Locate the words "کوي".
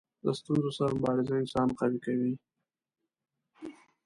2.05-2.33